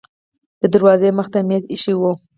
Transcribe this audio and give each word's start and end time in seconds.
د 0.61 0.63
دروازې 0.73 1.09
مخې 1.17 1.31
ته 1.33 1.39
میز 1.47 1.63
ایښی 1.71 1.93
و. 1.99 2.01